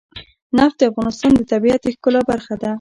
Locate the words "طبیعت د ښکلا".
1.51-2.21